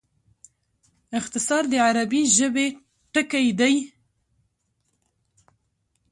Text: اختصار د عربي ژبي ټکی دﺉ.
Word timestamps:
اختصار 1.19 1.63
د 1.71 1.73
عربي 1.87 2.21
ژبي 2.37 2.67
ټکی 3.13 3.47
دﺉ. 3.59 3.77